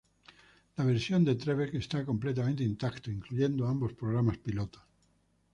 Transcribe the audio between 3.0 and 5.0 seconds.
incluyendo ambos programas pilotos.